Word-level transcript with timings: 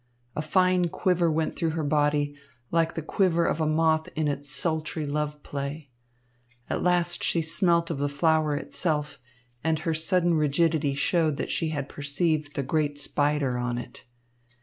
A 0.35 0.41
fine 0.41 0.89
quiver 0.89 1.31
went 1.31 1.55
through 1.55 1.77
her 1.77 1.83
body, 1.83 2.35
like 2.71 2.95
the 2.95 3.03
quiver 3.03 3.45
of 3.45 3.61
a 3.61 3.67
moth 3.67 4.09
in 4.15 4.27
its 4.27 4.49
sultry 4.49 5.05
love 5.05 5.43
play. 5.43 5.91
At 6.71 6.81
last 6.81 7.23
she 7.23 7.39
smelt 7.43 7.91
of 7.91 7.99
the 7.99 8.09
flower 8.09 8.55
itself, 8.57 9.19
and 9.63 9.77
her 9.77 9.93
sudden 9.93 10.33
rigidity 10.33 10.95
showed 10.95 11.37
that 11.37 11.51
she 11.51 11.69
had 11.69 11.87
perceived 11.87 12.55
the 12.55 12.63
great 12.63 12.97
spider 12.97 13.59
on 13.59 13.77
it. 13.77 14.05